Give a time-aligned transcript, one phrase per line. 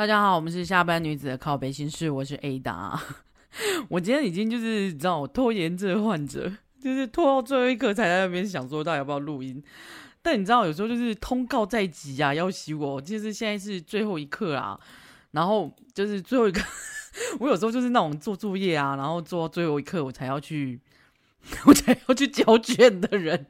[0.00, 2.98] 大家好，我们是下班女子的靠北心事，我是 Ada。
[3.90, 6.50] 我今天已经就是你知道，我拖延症患者，
[6.82, 9.62] 就是拖到最后一刻才在那边想说到底要不要录音。
[10.22, 14.80] 但你知道，有时候就是通告在即啊，要洗我，就是现在是最后一刻啊，
[15.32, 16.62] 然后就是最后一刻，
[17.38, 20.80] 我有时候就是那种做作业啊，然后做到最后一刻我才要去，
[21.68, 23.48] 我才要去交卷的人。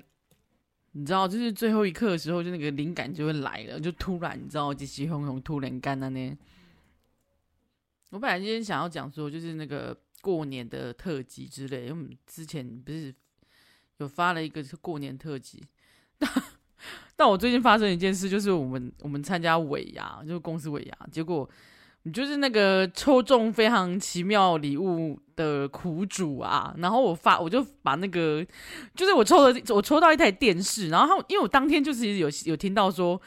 [0.92, 6.36] 你知道，就是最后一刻的时候，就那个灵感就会来了，就突然，你知道，急急轰轰，突然干了呢。
[8.10, 13.14] 我本来今天想要讲说，就是那个过年的特辑之类，因为我们之前不是
[13.98, 15.62] 有发了一个是过年特辑，
[16.18, 16.30] 但
[17.16, 21.48] 但我最近发生一件事，就是我们我们参加尾牙，就是公司尾牙，结果。
[22.04, 26.74] 你就是那个抽中非常奇妙礼物的苦主啊！
[26.78, 28.42] 然后我发，我就把那个，
[28.94, 30.88] 就是我抽了，我抽到一台电视。
[30.88, 33.20] 然后因为我当天就是有有听到说，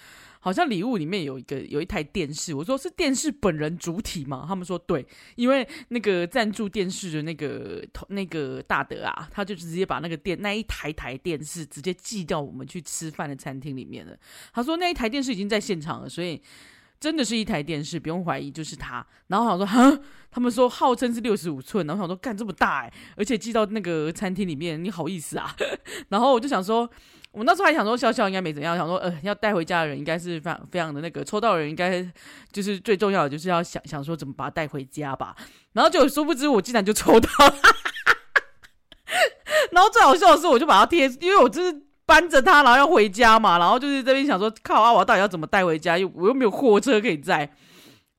[0.44, 2.54] 好像礼物里面有一个有一台电视。
[2.54, 4.44] 我说是电视本人主体吗？
[4.46, 5.06] 他们说对，
[5.36, 14.16] 因为那个赞助电视的那个那个大德啊，他就直接把那个电那一台台电视直接寄到我们去吃饭的餐厅里面了。
[14.54, 16.42] 他说那一台电视已经在现场了，所以。
[17.00, 19.06] 真的是一台电视，不用怀疑，就是它。
[19.28, 20.00] 然后我想说，哈，
[20.32, 25.54] 他们说号称是六十五寸，然后我想说，干这么大哎，而且寄到那个餐厅里面，你好意思啊？
[26.08, 26.90] 然后我就想说，
[27.34, 32.02] 我那时候还想说，笑笑应该没怎样，想说，呃，要带回家的人应该是非常非常的那个，抽到的人应该
[32.52, 35.36] 就是最重要的，就是要想想说怎么把它带回家吧。
[35.74, 37.56] 然后就殊不知我竟然就抽到了，
[39.74, 41.84] 然后最好笑的是，我就把它贴，因为我就是。
[42.06, 45.98] 搬着它，然后要回家嘛，然后就是这边想说，靠啊，我到底要怎么带回家？
[45.98, 47.50] 又我又没有货车可以载，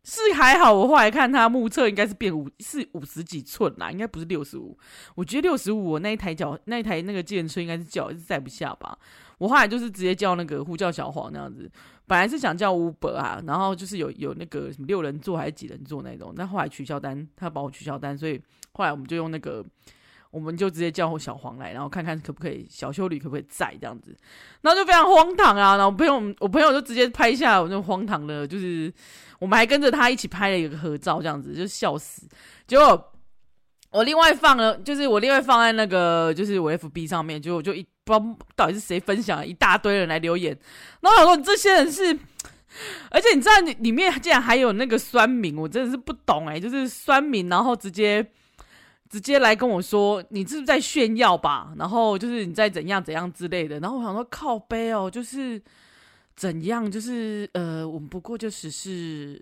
[0.05, 0.73] 是还好。
[0.73, 4.79] 我后来看它目测应该是变五，是五十几寸啦，应该不是六十五。
[5.17, 8.97] 我觉得六十五，我那一台脚，那一台那个计程车应该是叫是载不下吧。
[9.39, 11.69] 我后来就是直接叫那个呼叫小黄那样子，
[12.07, 18.41] 本来是想叫 Uber 啊，然后就是有有那个什么六人座还是几人座那种，但后来取消单，他帮我取消单，所以
[18.73, 19.65] 后来我们就用那个。
[20.35, 24.13] 我们就直接叫小黄来，然后看看可不可以小修旅可不可以载这样子，
[24.63, 25.77] 然后就非常荒唐啊！
[25.77, 28.93] 然后朋友我朋友就直接拍下我那种荒唐的，就是
[29.39, 32.27] 我们还跟着他一起拍了一个合照，这样子就笑死。
[32.67, 33.13] 结果
[33.93, 40.59] 我另外放了，就是我另外放在那个就是我 FB 上面，结果我就一不知道到底是谁分享一大堆人来留言，
[41.01, 42.03] 然后我说这些人是，
[43.09, 48.27] 而且你知道你里面竟然还有那个酸民，我真的是不懂哎、就是酸民，然后直接。
[49.11, 51.73] 直接来跟我说，你是不是在炫耀吧？
[51.77, 53.79] 然后就是你在怎样怎样之类的。
[53.79, 55.61] 然后我想说靠背哦，就是
[56.35, 59.41] 怎样，就是呃，我们不过就只是，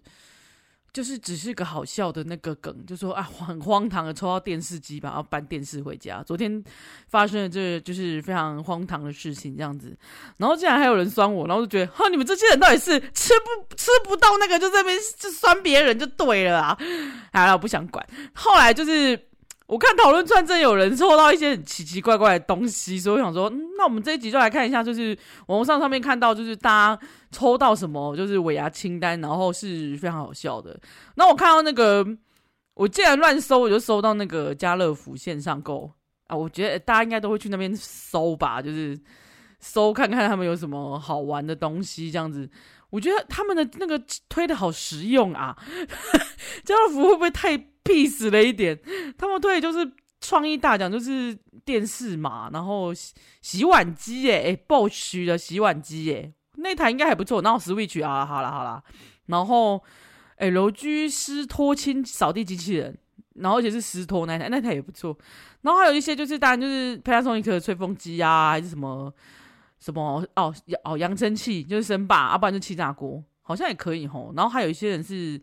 [0.92, 6.22] 就是只是个好笑的那个梗，就说啊，很荒唐的抽到电视机吧，然后搬电视回家。
[6.22, 6.62] 昨天
[7.08, 9.96] 发生了这就是非常荒唐的事情，这样子。
[10.36, 16.78] 然后竟然还有人酸我，然后就觉得哈，你们这些人到底是吃不吃不到那个，就这边就酸别人就对了啊。
[17.32, 18.06] 好了，我不想管。
[18.34, 19.18] 后来就是。
[19.72, 25.16] 我看讨论串真有人抽到一些很奇奇怪怪的东西，所以我想说，那我们这一集就来看一下，就是
[25.46, 30.78] 网络上上面看到，就是大家抽到什么，就是尾牙清单，然后是非常好笑的。
[31.14, 32.06] 那我看到那个，
[32.74, 35.90] 我既然乱搜，我就搜到那个家乐福线上购
[36.26, 39.00] 啊，我觉得大家应该都会去那边搜吧，就是
[39.58, 42.46] 搜看看他们有什么好玩的东西，这样子。
[42.90, 45.56] 我觉得他们的那个推的好实用啊，
[46.62, 48.78] 家乐福会不会太屁死了一点，
[49.18, 57.42] 他们推的就是创意大奖，就是电视嘛，然后洗洗碗机耶，哎，Bosch 的洗碗机耶，那台应该还不错。
[57.42, 58.82] 然后 Switch 啊，好啦好啦，
[59.26, 59.82] 然后
[60.36, 62.96] 哎，LG 湿拖清扫地机器人，
[63.34, 65.18] 然后而且是湿拖那台，那台也不错。
[65.62, 69.12] 然后还有一些就是当然就是 Panasonic 的吹风机啊，还是什么
[69.80, 70.54] 什么哦
[70.84, 74.32] 哦扬声器，就是声霸，要不然就气炸锅，好像也可以吼。
[74.36, 75.40] 然后还有一些人是。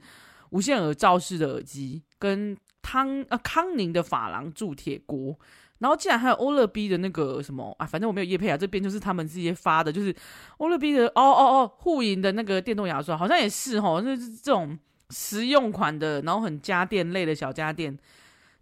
[0.52, 5.36] 无线耳罩式的耳机，跟康啊康宁的珐琅铸铁锅，
[5.80, 10.16] 然后竟然还有欧乐 B 的那个什么啊，反正我没有叶配啊，这边就是他们直接发的，就是
[10.58, 14.78] 欧乐 B 的哦哦哦护龈的那个电动牙刷，好像也是齁，就是这种
[15.10, 17.98] 实用款的，然后很家电类的小家电，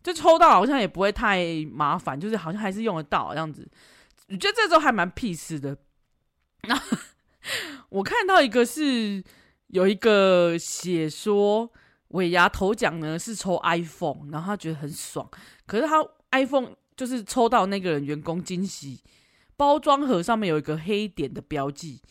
[0.03, 3.67] 就抽到好像也不会太麻烦，就是好像还是用得到这样子，
[4.29, 5.77] 我觉得这周还蛮 peace 的。
[6.63, 6.79] 那
[7.89, 9.23] 我看到一个是。
[9.71, 11.69] 有一个写说
[12.09, 15.29] 尾牙头奖呢是抽 iPhone，然后他觉得很爽。
[15.65, 19.01] 可是他 iPhone 就是抽到那个人员工惊喜，
[19.55, 22.01] 包装盒上面有一个黑点的标记，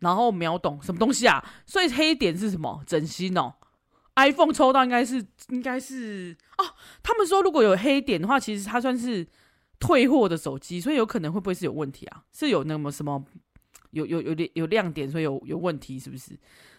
[0.00, 1.44] 然后秒懂什么东西啊？
[1.64, 2.82] 所以黑点是什么？
[2.86, 3.54] 整新哦。
[4.16, 6.64] iPhone 抽到应该是应该是哦。
[7.02, 9.26] 他们说如果有黑点的话，其实它算是
[9.78, 12.22] 退货的手机，所以有可能会不会是有问题啊？
[12.32, 13.22] 是有那么什么
[13.90, 16.38] 有有有点有亮点，所以有有问题是不是？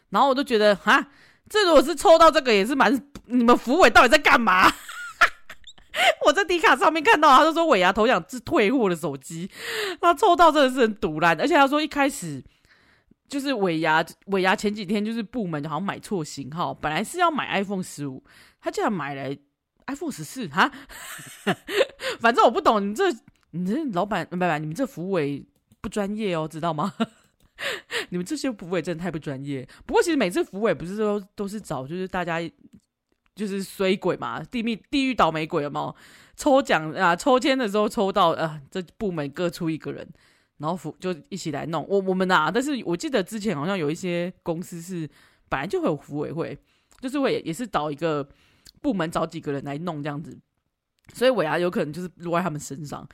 [0.10, 1.10] 然后我都觉得哈，
[1.50, 2.94] 这如果是抽到这个也是蛮，
[3.26, 4.72] 你们福委到底在干嘛？
[6.26, 9.50] 我在迪卡上面看到，他就说尾牙头奖是退货的手机，
[10.00, 12.44] 他抽到真的是很赌烂，而且他说一开始
[13.28, 18.24] 就是尾牙尾牙前几天就是部门好像买错型号，本来是要买 iPhone 十五，
[18.62, 19.36] 他竟然买了
[19.88, 20.70] iPhone 十四哈，
[22.20, 23.06] 反正我不懂，你这
[23.52, 25.44] 你这老板不不，你们这福委
[25.82, 26.94] 不专业哦，知道吗？
[28.10, 29.68] 你们这些福委真的太不专业。
[29.86, 32.40] 不过其实每次福委不是都都是找就是大家。
[33.38, 35.94] 就是衰鬼嘛，地狱地狱倒霉鬼了嘛。
[36.36, 40.08] 抽奖啊，抽签的时候抽到啊，这部门各出一个人，
[40.58, 42.50] 然后福就一起来弄我我们啊。
[42.50, 45.08] 但是我记得之前好像有一些公司是
[45.48, 46.58] 本来就会有福委会，
[47.00, 48.28] 就是会也是找一个
[48.82, 50.36] 部门找几个人来弄这样子，
[51.14, 53.08] 所以尾牙有可能就是落在他们身上，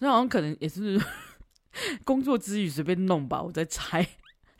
[0.00, 1.00] 那好像可能也是
[2.04, 4.06] 工作之余随便弄吧，我在猜。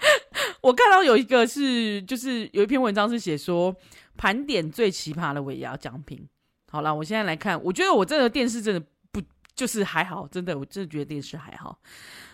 [0.63, 3.75] 我看到有一个是就是有一篇文章是写说。
[4.17, 6.29] 盘点最奇葩的尾牙奖品。
[6.71, 9.23] 好了，我现在来看，我觉得我这个电视真的不
[9.55, 11.81] 就是还好，真的，我真的觉得电视还好。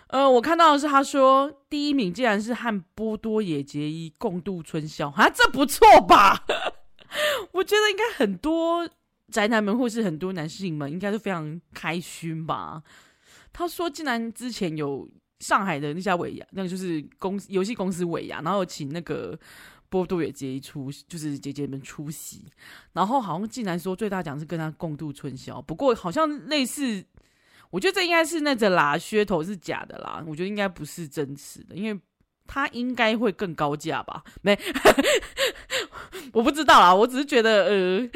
[0.08, 6.44] 呃，我看到的是他说第一名竟然是和波多野结衣共度春宵，啊，这不错吧？
[7.52, 8.88] 我觉得应该很多
[9.30, 12.82] 宅男们或是很多男性们应该都非常开心吧。
[13.56, 15.08] 他说竟然之前有
[15.40, 19.38] 上海的那家尾牙，那个就是公游戏公司尾牙，然后请那个。
[19.88, 22.44] 波多野结衣出，就是姐姐们出席，
[22.92, 25.62] 然后好像竟然说最大奖是跟他共度春宵。
[25.62, 27.04] 不过好像类似，
[27.70, 30.22] 我觉得这应该是那个啦，噱头是假的啦。
[30.26, 32.00] 我觉得应该不是真实的，因为
[32.48, 34.24] 他应该会更高价吧？
[34.42, 34.58] 没，
[36.34, 36.92] 我不知道啦。
[36.92, 38.10] 我只是觉得，呃，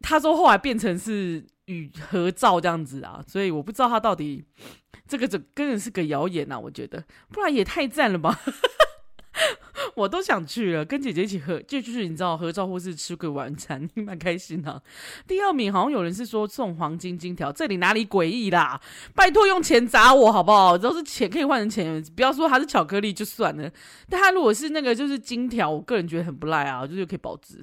[0.00, 4.44] 他说后来变成是与合照这样子啊，所以我不知道他到底
[5.06, 6.58] 这个这根本是个谣言呐。
[6.58, 8.40] 我觉得，不然也太赞了吧。
[9.94, 14.82] 我都想去了，跟姐姐一起合，就就是你知道合照或是吃个晚餐， 蛮开心的啊。
[15.26, 18.80] 第二名好像有人是说送黄金金条，这里哪里诡异啦？
[19.14, 20.76] 拜托用钱砸我好不好？
[20.76, 23.70] 只要是钱可以换成钱，不要说它是巧克力就算了。
[24.08, 27.62] 但它如果是那个就是金条，我个人觉得很不赖啊，就是可以保值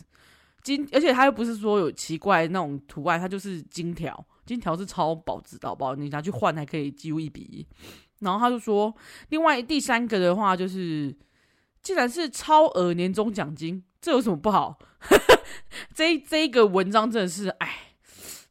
[0.63, 5.95] 金，而且它又不是说有奇怪那种图案，它就是金条，金条是超保值的好不好？
[5.95, 7.67] 你拿去换还可以几乎一比一。
[8.19, 8.95] 然后他就说，
[9.29, 11.15] 另外第三个的话就是。
[11.83, 14.79] 既然是超额年终奖金，这有什么不好？
[15.93, 17.97] 这这一个文章真的是，哎，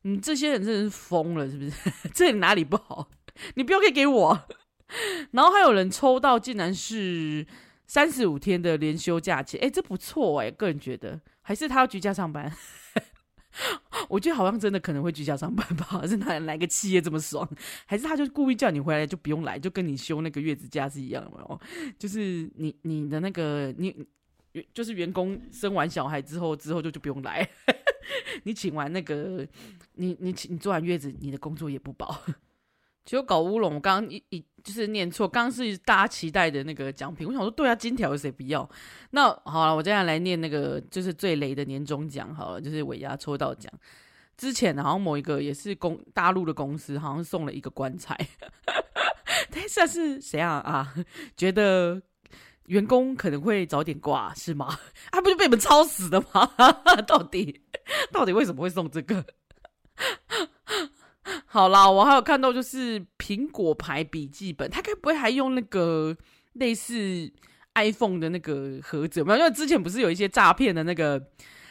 [0.02, 1.72] 你这些人真的是疯了，是不是？
[2.12, 3.08] 这里哪里不好？
[3.56, 4.38] 你不要可以给我。
[5.30, 7.46] 然后还有人抽到，竟然是
[7.86, 12.50] 三十五天的连休假期，哎，这不错哎，个人觉得，还是他要居家上班。
[14.08, 17.46] 我觉得好像真的可能会居家上班吧， 是哪哪个企业这么爽？
[17.84, 21.60] 还是他就故意叫你回来就不用来，就跟你休那个月子假是一样的哦？
[21.98, 23.94] 就是你你的那个你
[24.72, 27.46] 就是员工生完小孩之后之后就就不用来，
[28.44, 29.46] 你请完那个
[29.94, 32.22] 你你请你做完月子，你的工作也不保。
[33.04, 37.26] 就搞乌龙，我刚刚一一就是念错，刚刚是大家期待的那个奖品。
[37.26, 38.68] 我想说，对啊，金条有谁不要？
[39.10, 43.72] 那好了，我接下来念那个就是最雷的年终奖好了，就是尾牙抽到奖
[44.36, 48.16] 之前，好像某一个也是公大陆的公司，好像送了一个棺材。
[49.50, 50.52] 但是是谁啊？
[50.58, 50.94] 啊，
[51.36, 52.00] 觉得
[52.66, 54.78] 员工可能会早点挂是吗？
[55.10, 56.46] 啊，不就被你们操死的吗？
[57.06, 57.62] 到底
[58.12, 59.24] 到底为什么会送这个？
[61.46, 66.16] 好啦，我还有看到就是苹果牌笔记本，他该不会还用那个
[66.54, 67.30] 类似
[67.74, 69.22] iPhone 的那个盒子？
[69.22, 71.22] 没有，因为之前不是有一些诈骗的那个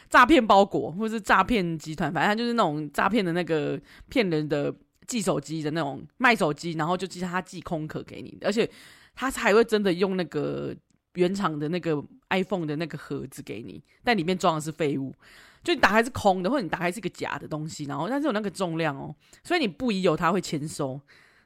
[0.08, 3.78] 诈骗包裹，或是诈骗集团，反正就是那种诈骗的那个
[4.08, 4.74] 骗人的
[5.06, 8.68] 寄手机的那种卖手机，然后就寄他寄空壳给你，而且
[9.14, 10.74] 他还会真的用那个
[11.14, 15.14] 原厂的那个 iPhone 的那个盒子给你，但里面装的是废物。
[15.62, 19.14] 就你打开是空的，或者你打开是个假的东西，然后但是有那个重量哦，
[19.44, 21.00] 所以你不疑有他会签收，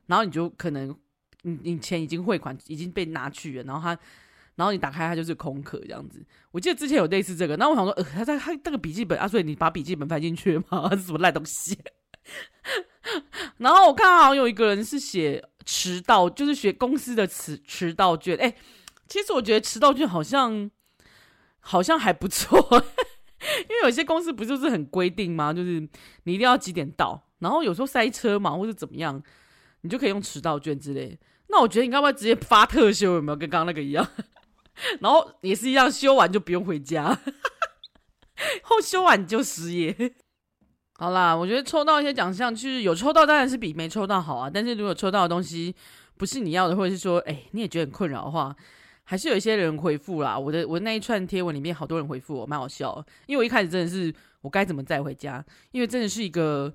[0.07, 0.97] 然后你就可能
[1.43, 3.99] 你你钱已经汇款已经被拿去了，然后他
[4.55, 6.25] 然后你打开它就是空壳这样子。
[6.51, 10.89] 我记得之前有类似这个，那我想说，呃，他在他这个笔记本啊，所以你把笔记本放进去了吗？
[10.97, 11.79] 什么烂东西？
[13.59, 18.37] 然后我看好像有一个人是写迟到，就是学公司的迟迟到卷。
[18.39, 18.55] 哎，
[19.07, 20.71] 其实我觉得迟到卷好像
[21.61, 22.83] 好像还不错。
[23.41, 25.53] 因为有些公司不就是很规定吗？
[25.53, 25.81] 就是
[26.25, 29.23] 你一定要几点到，然后有时候塞车嘛，或者怎么样，
[29.83, 31.19] 你就可以用迟到券之类。
[31.49, 33.15] 那我觉得你要不要直接发特休？
[33.15, 34.07] 有没有跟刚刚那个一样？
[35.01, 37.19] 然后也是一样，休完就不用回家，
[38.63, 39.95] 后休完你就失业。
[40.99, 44.51] 好啦，我觉得抽到一些奖项，就是有抽到当然是比没抽到好啊。
[44.53, 45.75] 但是如果抽到的东西
[46.17, 48.57] 不是你要的，或者是说，哎，你也觉得很困扰的话，
[49.07, 50.39] 还是有一些人回复啦。
[50.39, 53.03] 我的我的那一串贴文里面，好多人回复我，蛮好笑。
[53.27, 56.71] 因为我一开始真的是我该怎么载回家，因为真的是一个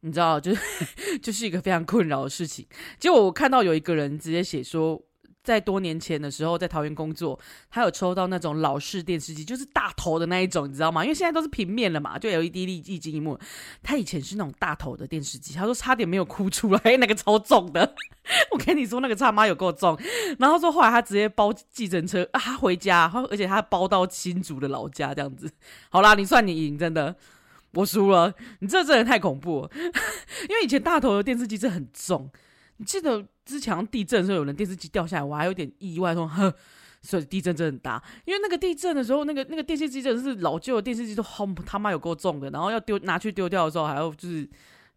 [0.00, 0.60] 你知道，就是
[1.20, 2.66] 就是一个非常困扰的事情。
[2.98, 5.02] 结果我看到有一个人直接写说。
[5.42, 7.38] 在多年前的时候，在桃园工作，
[7.70, 11.02] 他有抽到那种老式电视机，就是大头的那一种，你知道吗？
[11.04, 13.38] 因为现在都是平面了嘛，就 LED 立体萤幕。
[13.82, 17.94] 他以前是那种大头的电视机，他说差点没有哭出来， 那个超重的。
[18.52, 19.98] 我跟你说，那个他妈有够重。
[20.38, 25.50] 然后说后来他直接包计程车啊，回家，而且他包到新竹的老家这样子。
[25.90, 27.16] 好啦，你算你赢，真的，
[27.72, 28.32] 我输了。
[28.60, 29.70] 你这真的太恐怖了，
[30.48, 32.30] 因为以前大头的电视机真很重。
[32.78, 36.54] 你记得之前地震的时候，有人电视机掉下来，我还有点意外，说呵，
[37.00, 38.02] 所以地震真的很大。
[38.24, 42.50] 因为那个地震的时候，那个那个电视机真的是老旧的电视机，都轰他妈有够重的。
[42.50, 44.48] 然后要丢拿去丢掉的时候，还要就是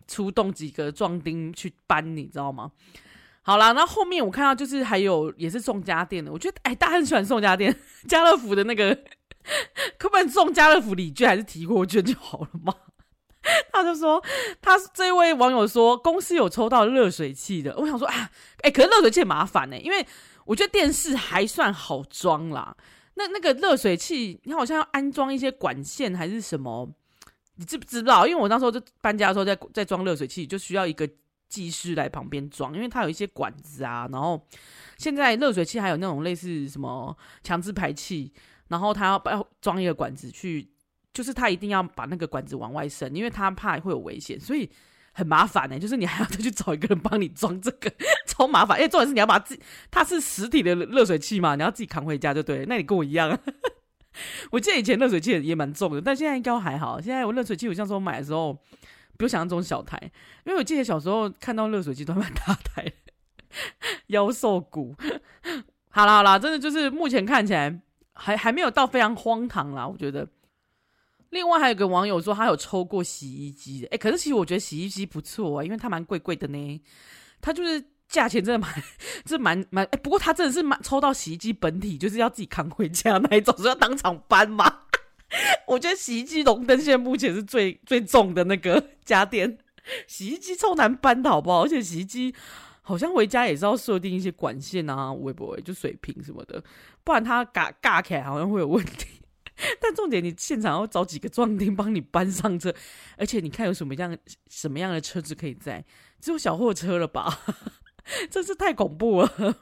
[0.07, 2.71] 出动几个壮丁去搬，你知道吗？
[3.41, 7.75] 好啦，那后面我看到就是还有也是送家电的，我觉得哎，大家很喜欢送家电，
[8.07, 8.95] 家乐福的那个，
[9.99, 12.73] 可不可以送家乐福礼券还是提货券就好了嘛？
[13.71, 14.21] 他就说，
[14.61, 17.75] 他这位网友说公司有抽到热水器的。
[17.77, 18.29] 我想说啊，
[18.63, 20.05] 哎、可是热水器很麻烦呢、因为
[20.45, 22.75] 我觉得电视还算好装啦。
[23.13, 26.89] 那那个热水器，你好像要安装一些管线还是什么？
[27.55, 28.27] 你知不知道？
[28.27, 31.07] 因为我那时候就搬家的时候在在装热水器，就需要一个
[31.47, 34.09] 技师来旁边装，因为它有一些管子啊。
[34.11, 34.45] 然后
[34.97, 38.33] 现在热水器还有那种类似什么强制排气，
[38.67, 40.67] 然后他要要装一个管子去。
[41.15, 44.69] 就是他一定要把那个管子往外伸，因为他怕会有危险，所以
[45.13, 47.89] 很麻烦呢、就是你还要再去找一个人帮你装这个，
[48.27, 48.77] 超麻烦。
[48.77, 49.57] 因为重点是你要把自，
[49.89, 52.65] 它是实体的热水器嘛，你要自己扛回家就对。
[52.67, 53.39] 那你跟我一样。
[54.51, 56.99] 我记得以前热水器也蛮重的，但现在应该还好。
[56.99, 58.53] 现在我热水器，我像说买的时候，
[59.17, 59.97] 比我想象中小台，
[60.45, 62.91] 因为我记得小时候看到热水器都蛮大台，
[64.07, 64.93] 妖兽骨。
[65.91, 67.81] 好啦好啦，真的就是目前看起来
[68.11, 70.27] 还还没有到非常荒唐啦，我觉得。
[71.35, 76.81] 另外还有个网友说他有抽过洗衣机的，哎，可是其实我觉得洗衣机不错啊，因为它蛮贵贵的呢。
[77.41, 78.83] 它就是价钱真的蛮，
[79.25, 84.83] 这蛮蛮，哎，不过他真的是蛮抽到洗衣机本体，就是要自己扛回家那一种，是要当场搬嘛。
[85.67, 89.57] 我觉得洗衣机龙灯现在目前是最最重的那个 家电，
[90.07, 91.65] 洗衣机超难搬的好不好？
[91.65, 92.33] 而且洗衣机
[92.81, 96.63] 好像回家也是要设定一些管线啊，会不会就水平什么的，
[97.03, 99.19] 不然它嘎嘎起来好像会有问题。
[99.79, 102.73] 但重点，你现场要找几个壮丁帮你搬上车，
[103.17, 104.17] 而且你看有什么样
[104.49, 105.83] 什么样的车子可以载？
[106.19, 107.39] 只有小货车了吧？
[108.29, 109.57] 真是太恐怖了。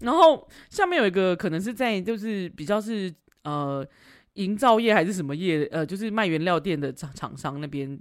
[0.00, 3.12] 然后下面有一个可能是在就是比较是
[3.42, 3.86] 呃
[4.34, 8.00] 营造业还是什么业呃，就是卖原料店的厂厂商那边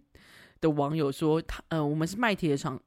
[0.61, 2.79] 的网友说，他呃我们是卖铁厂。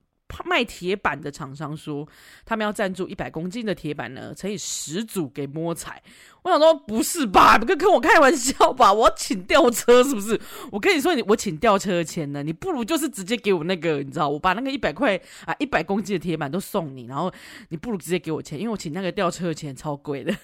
[0.45, 2.07] 卖铁板的厂商说，
[2.45, 6.03] 他们要赞助一百公斤的铁板呢，乘以十组给摸彩。
[6.43, 7.59] 我想说，不是吧？
[7.59, 8.93] 不跟跟我开玩笑吧？
[8.93, 10.41] 我要请吊车是不是？
[10.73, 17.31] 我跟你说，你我请吊车的钱呢，你不如就是直接给我那个，你知道，我把那个一百块啊，一百公斤的铁板都送你，然后
[17.69, 20.35] 你不如直接给我钱，因为我请那个吊车的钱超贵的，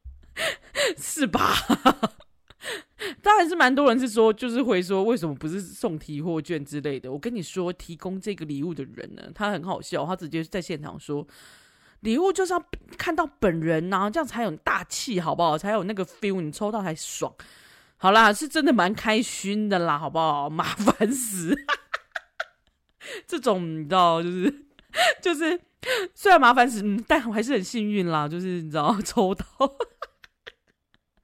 [0.96, 1.40] 是吧？
[3.38, 7.12] 但是蛮多人是说，就是会说，为什么不是送提货券之类的？
[7.12, 11.24] 我跟你说，提供这个礼物的人呢，他很好笑，他直接在现场说，
[12.00, 12.60] 礼物就是要
[12.96, 15.56] 看到本人呐，这样才有大气，好不好？
[15.56, 17.32] 才有那个 feel，你抽到才爽。
[17.96, 20.50] 好啦，是真的蛮开心的啦，好不好？
[20.50, 21.56] 麻烦死，
[23.24, 24.66] 这种你知道，就是
[25.22, 25.60] 就是
[26.12, 29.44] 虽然麻烦死，但我还是很幸运啦，就是你知道 抽到。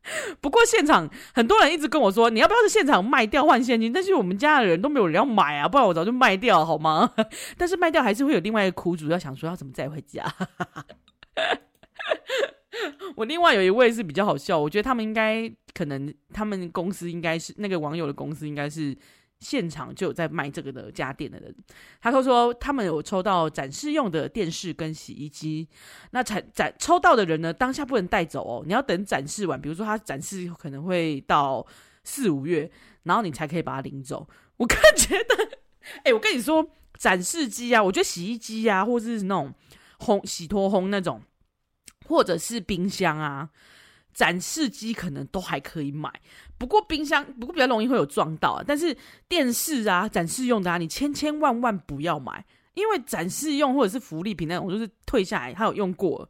[0.40, 3.92] 不过现场很多人一直跟我说，你要不要在现场卖掉换现金？
[3.92, 7.10] 但是我们家的人都没有人要买啊，不然我早就卖掉好吗？
[7.56, 10.24] 但是卖掉还是会有另外一个苦主要想说要怎么再回家。
[13.16, 18.96] 我另外有一位是比较好笑，我觉得他们应该可能他们公司应该是那个网友的公司应该是。
[19.44, 21.54] 现场就有在卖这个的家电的人，
[22.00, 25.68] 他都说他们有抽到展示用的电视跟洗衣机。
[26.12, 31.64] 那展展抽到的人呢，当下不能带走哦，你要等展示完，比如说他展示可能会到
[32.04, 32.70] 四五月，
[33.02, 34.26] 然后你才可以把它领走。
[34.56, 35.58] 我 个人觉得，
[36.04, 36.66] 哎、我跟你说，
[36.98, 39.52] 展示机啊，我觉得洗衣机啊，或者是那种
[39.98, 41.20] 烘洗脱烘那种，
[42.06, 43.50] 或者是冰箱啊。
[44.14, 46.08] 展示机可能都还可以买，
[46.56, 48.64] 不过冰箱不过比较容易会有撞到啊。
[48.66, 48.96] 但是
[49.28, 52.44] 电视啊，展示用的啊，你千千万万不要买，
[52.74, 56.26] 因为展示用或者是福利品那种，就是退下来他有用过。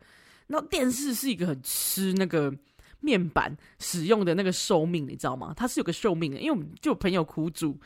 [0.47, 2.53] 那电视是一个很吃那个
[3.01, 5.53] 面板使用的那个寿命，你知道吗？
[5.57, 7.79] 它是有个寿命的，因为我们就朋友苦主，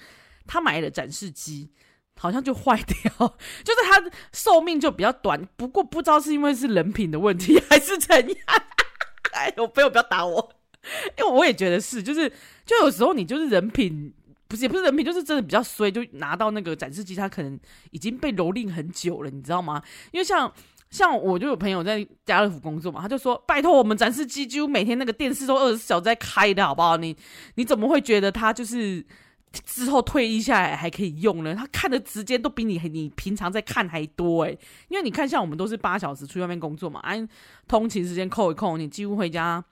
[0.47, 1.71] 他买了展示机。
[2.21, 3.13] 好像就坏掉，
[3.63, 5.41] 就是它寿命就比较短。
[5.55, 8.37] 不过不知道是因为是人品的问题还是怎样。
[9.39, 10.51] 哎，我朋友不要打我，
[11.19, 12.29] 因为我也觉得是，就是
[12.67, 14.13] 就有时候你就是人品
[14.47, 17.59] 不是也不是人品，就是真的比较衰，就拿到那个展示机，他可能
[17.91, 19.83] 已经被蹂躏很久了，你知道吗？
[20.13, 20.53] 因为像
[20.91, 26.97] 像我就有朋友在家乐福工作嘛，他就说拜托我们展示机几乎每天那个电视都二十四小时在开的好不好？
[26.97, 27.17] 你
[27.55, 29.05] 你怎么会觉得他就是？
[29.53, 37.27] 之后退役下来还可以用呢，他看的时间都比你你平常在看还多诶，因为你看像我们都是八小时出去外面工作嘛，按
[37.67, 39.65] 通勤时间扣一扣，你几乎回家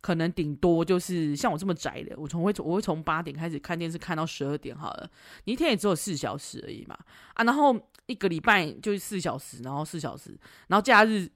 [0.00, 5.10] 可能顶多就是像我这么宅的，我从会我会从八点开始看电视看到十二点好了，
[5.44, 6.94] 你一天也只有四小时而已嘛。
[7.32, 7.74] 啊，然后
[8.06, 10.38] 一个礼拜就是四小时，然后四小时，
[10.68, 11.26] 然后假日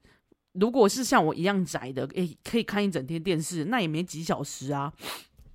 [0.53, 4.93] 如果是像我一样宅的，诶，可以看一整天电视，那也没几小时啊。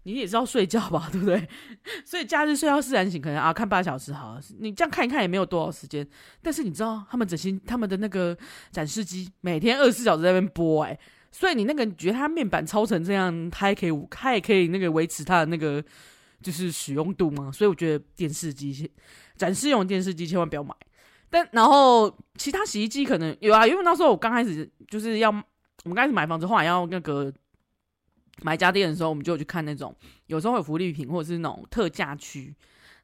[0.05, 1.49] 你也是要睡觉吧， 对不对？
[2.05, 4.41] 所以假日睡到自然醒，可能啊看八小时好了。
[4.59, 6.07] 你这样看一看也没有多少时间，
[6.43, 8.37] 但是你知道他们整新他们的那个
[8.71, 10.99] 展示机每天二十四小时在那边播，哎，
[11.33, 15.83] 所以你那个你觉得它面板超成这样，它还可以它也可以那个维持它的那个
[16.43, 17.51] 就是使用度吗？
[17.51, 18.91] 所以我觉得电视机
[19.37, 20.75] 展示用电视机千万不要买。
[21.31, 27.33] 但然后其他洗衣机可能有啊，因为那时候我刚开始就是要我们开始买房子，后来要那个。
[28.43, 29.95] 买家电的时候，我们就去看那种，
[30.27, 32.55] 有时候有福利品或者是那种特价区，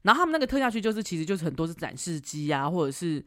[0.03, 3.25] 然后他们那个特价区就是其实就是很多是展示机啊，或者是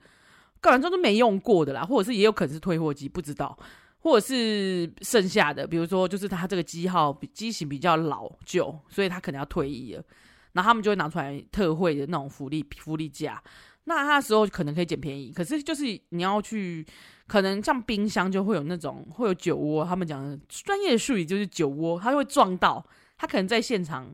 [0.60, 3.58] 个人都没用过的啦，或者是也有可能是退货机，不知道，
[4.00, 10.04] 或者是剩下的，比如说就是它这个机号机型比较老旧，所以它可能要退役了，
[10.52, 13.42] 然后他们就会拿出来特惠的那种福利福利价，
[13.86, 16.86] 那他的时候可能可以捡便宜，可是就是你要去。
[17.26, 22.86] 可能像冰箱就会有那种会有酒窝，他们讲的专业的术语就是酒窝，它会撞到，
[23.18, 24.14] 它可能在现场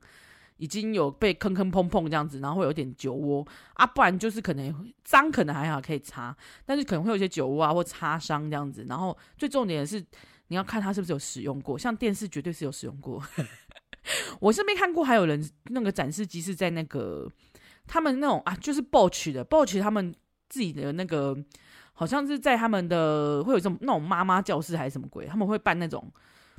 [0.58, 10.00] 已经有被坑坑碰碰这样子，然后会有点酒窝啊，不然就是可能脏可能还好可以擦，但是可能会有一些酒窝啊或擦伤这样子，然后最重点的是
[10.50, 13.22] 你要看它是不是有使用过，像电视绝对是有使用过，
[14.40, 17.28] 我是没看过还有人那个展示机是在那个
[17.88, 20.14] 他们那种啊就是 Bosch 的 Bosch 他们
[20.48, 21.36] 自己的那个。
[22.00, 26.10] 好像是在他们的会有这种那种妈妈教室还是什么鬼，他们会办那种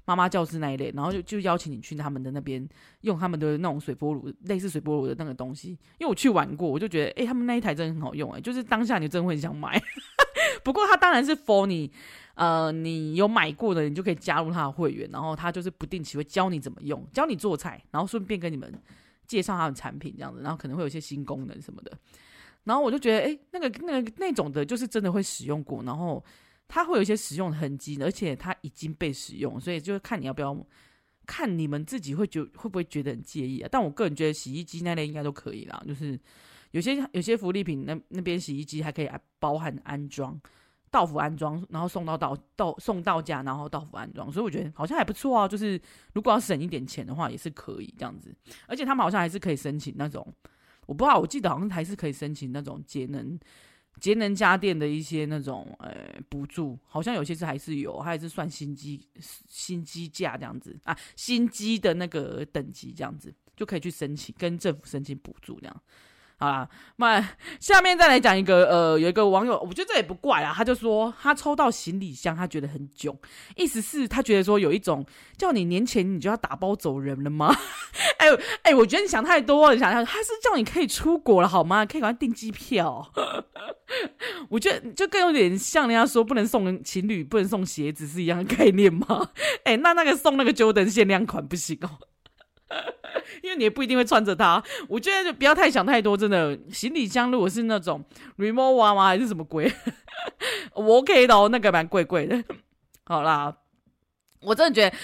[0.04, 2.68] 妈妈教室那一类，然后就就邀请你去他们的那边
[3.00, 5.70] 用他们的那种水波炉，类似水波炉的那个东西。
[5.96, 9.82] 因为我去玩过，我就觉得，哎、他们那一台真的很好用，哎，就是当下你真的会很想买。
[10.62, 11.90] 不过他当然是 for 你，
[12.34, 18.70] 呃，你有买过的，你就可以加入他的会员，然后他就是不定期会教你怎么用，教你做菜，然后顺便跟你们
[19.26, 21.96] 介绍他的产品这样子，然后可能会有一些新功能什么的。
[22.64, 26.22] 然后我就觉得，哎，那个、那个、那种的，就是真的会使用过，然后
[26.68, 30.54] 它会有一些使用的痕迹，而且它已经被使用，所以就是看你要不要，
[31.26, 33.68] 看你们自己会觉会不会觉得很介意啊？
[33.72, 36.20] 但我个人觉得洗衣机那类应该都可以啦，就是
[36.72, 40.38] 有些有些福利品那那边洗衣机还可以包含安装，
[40.90, 45.48] 到府安装，然后送到到到送到家，然后到府安装，所以我觉得好像还不错啊。
[45.48, 45.80] 就是
[46.12, 48.34] 如果要省一点钱的话，也是可以这样子，
[48.66, 50.26] 而且他们好像还是可以申请那种。
[50.90, 53.38] 我不知道，我记得好像还是可以申请那种节能
[54.00, 59.00] 节能家电的一些那种呃补助，好像有些是还是有，还是算新机
[59.46, 65.82] 新机价这样子啊，新机的那个等级这样子就可以去申请，跟政府申请补助这样。
[66.40, 67.22] 好啦，那
[67.60, 73.14] 下面再来讲一个，呃，有一个网友，我觉得这也不怪啊，他就说他抽到行李箱，他觉得很囧，
[73.56, 75.04] 意思是他觉得说有一种
[75.36, 77.54] 叫你年前你就要打包走人了吗？
[78.16, 81.84] 哎呦，哎，我觉得你想太多，你想想，他是叫你可以出国了好吗？
[81.84, 83.12] 可以赶快订机票。
[84.48, 89.28] 我觉得就更有点像人家说不能送情侣不能送鞋子是一样的概念吗？
[89.64, 91.90] 哎，那那个送那个 Jordan 限量款不行哦。
[93.42, 96.16] 因为你也不一定会穿着它，我觉得就不要太想太多。
[96.16, 98.04] 真的，行李箱如果是那种
[98.38, 99.72] remote 娃娃还是什么鬼，
[100.74, 102.42] 我 OK 的哦，那个蛮贵贵的。
[103.04, 103.52] 好啦，
[104.42, 104.96] 我真的觉得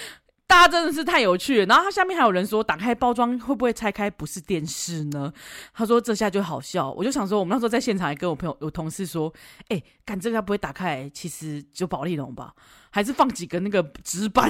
[0.47, 1.65] 大家真的是太有趣。
[1.65, 5.33] 然后他下面还有人说，打开包装会不会拆开不是电视呢？
[5.73, 6.89] 他说这下就好笑。
[6.91, 9.33] 我就想说，我们那时候在现场还跟我朋友、有同事说，
[9.67, 12.53] 哎、欸，干这个不会打开，其实就保利龙吧，
[12.89, 14.49] 还是放几个那个纸板。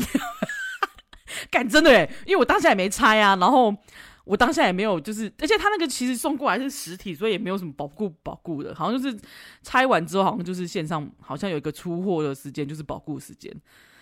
[1.52, 3.76] 干真的诶，因为我当下也没拆啊，然后
[4.24, 9.18] 我当下也没有，就是而且他那个其实送过来是实体，所以也没有什么保固保固的，好像就是
[9.64, 13.54] 拆完之后好像就是线上好像有一个出货的时间，就是保固时间，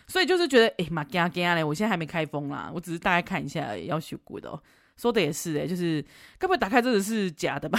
[0.08, 4.62] 所以就是觉得诶，妈干干嘞，我现在还没开封啦，我只是大概看一下而已，要修过的哦。
[4.98, 6.04] 说的也是诶，就是
[6.40, 7.78] 该不会打开真的是假的吧？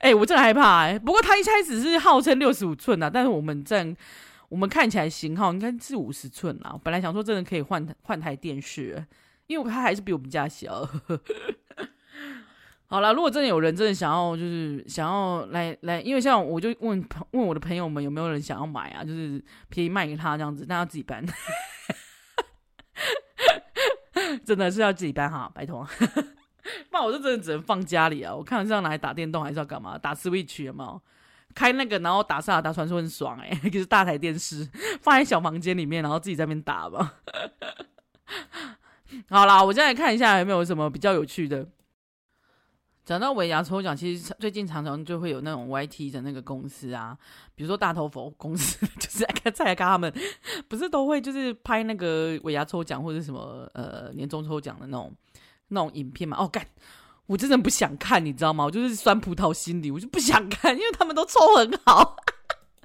[0.00, 3.76] 诶， 我真的害怕诶，不过他一开始是号称六十五寸啊，但是我们这
[4.48, 6.78] 我们看起来型号应该是五十寸啦。
[6.82, 9.04] 本来想说真的可以换换台电视，
[9.46, 10.88] 因为它还是比我们家小。
[12.88, 21.24] 好啦，如果真的有人真的想要，就是想要来来，因为像我就问问我的朋友们有没有人想要买啊，就是便宜卖给他这样子，那要自己搬，
[24.44, 25.86] 真的是要自己搬哈，拜托。
[26.90, 28.34] 不然我就真的只能放家里啊！
[28.34, 29.96] 我看这样拿来打电动还是要干嘛？
[29.96, 31.00] 打 Switch 有没有？
[31.56, 34.68] 开那个，然后打萨尔达传说很爽哎、欸， 就是大台电视
[35.00, 37.14] 放在小房间里面，然后自己在那边打吧。
[39.30, 41.66] 好啦，我现在来看一下有没有什么比较有趣的。
[43.06, 47.16] 讲到尾牙抽奖，其实最近常常就会有那种 YT 的那个公司啊，
[47.54, 50.12] 比如说大头佛公司， 就是蔡阿嘎他们，
[50.68, 55.14] 不是都会就是拍那个尾牙抽奖或者什么呃年终抽奖的那种
[55.68, 56.36] 那种影片嘛？
[56.36, 56.66] 哦，干，
[57.26, 58.64] 我真的不想看，你知道吗？
[58.64, 62.16] 我就是酸葡萄心理，我就不想看，因为他们都抽很好，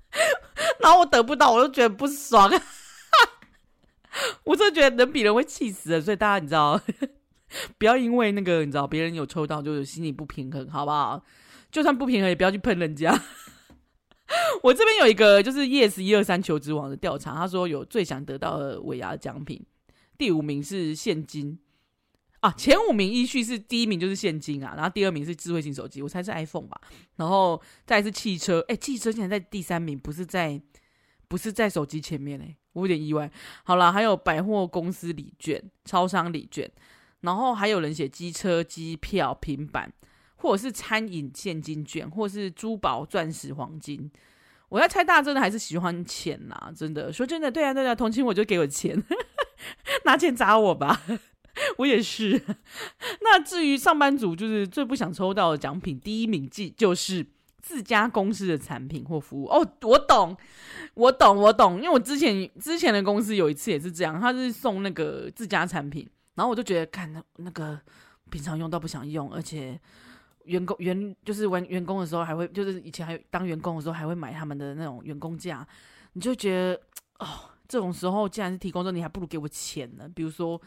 [0.81, 2.51] 然后我得不到，我就觉得不爽，
[4.43, 6.79] 我真的觉得人比人会气死的，所以大家你知道。
[7.77, 11.21] 不要因为那个你知道别人有抽到就有心理不平衡，好不好？
[11.69, 13.13] 就算不平衡也不要去喷人家。
[14.63, 19.61] 我这边有一个就是 Yes 一二三求职网的调查，他说有最想得到的尾牙奖品，
[20.17, 21.59] 第五名是现金
[22.41, 26.79] 啊，前五名依序是第一名就是现金啊，然后第二名是智慧型手机，我猜是 iPhone 吧，
[27.15, 30.61] 然后再是汽车，哎、汽车竟然在第三名，不是在
[31.27, 33.31] 不是在手机前面哎、欸，我有点意外。
[33.63, 36.69] 好了，还有百货公司礼券、超商礼券。
[37.21, 39.93] 然后还有人写机车、机票、平板，
[40.37, 44.09] 或者是餐饮现金券，或是珠宝、钻石、黄金。
[44.69, 48.99] 我要猜大家真的还是喜欢钱呐、啊，真的说真的，对啊对啊，同情我就给我钱，
[50.03, 50.99] 拿钱砸我吧，
[51.77, 52.41] 我也是。
[53.21, 57.25] 那至于上班族，就是最不想抽到的奖品，第一名即就是
[57.61, 59.45] 自家公司的产品或服务。
[59.45, 60.35] 哦，我懂，
[60.95, 66.09] 我懂，我懂，因为我之前之前的公司有一次也是这样，他是送那个自家产品。
[66.35, 67.77] 然后我就觉得，看那那个
[68.29, 69.77] 平常用到不想用，而且
[70.45, 75.67] 员工员就是员员工的时候还会，就是以前还有当员工的时候还会买他们的那种员工价，
[76.13, 76.81] 你就觉得
[77.19, 77.27] 哦，
[77.67, 80.09] 这种时候既然是提供的，你还不如给我钱呢。
[80.15, 80.59] 比如说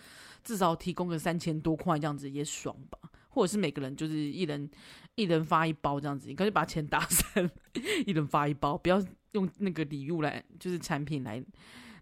[0.45, 2.99] 至少提供个三千多块这样子也爽吧，
[3.31, 4.71] 或者是每个人就是一人
[5.15, 7.51] 一人发一包这样子，你干脆把钱打散，
[8.07, 9.03] 一人发一包，不要
[9.33, 11.43] 用那个礼物来就是产品来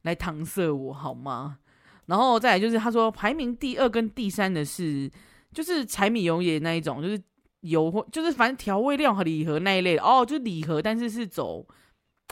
[0.02, 1.58] 来搪塞我好吗？
[2.06, 5.08] 然后再来就是，他说排名第二跟第三的是，
[5.52, 7.22] 就是柴米油盐那一种，就是
[7.60, 10.02] 油或就是反正调味料和礼盒那一类的。
[10.02, 11.64] 哦，就是礼盒，但是是走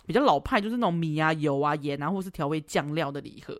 [0.06, 3.58] 比较老派，就是那种米啊、油啊、盐啊，或是调味酱料的礼盒。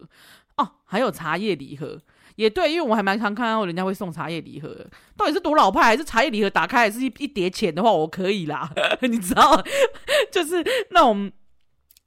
[0.57, 2.03] 哦，还有茶叶礼盒。
[2.37, 4.77] 也对，因为我还蛮常看到人家会送茶叶礼盒，
[5.17, 8.71] 到底是多老派，还是茶叶礼盒打开还是一一叠钱的话，我可以啦，
[9.03, 9.63] 你知道，
[10.31, 11.31] 就是那种。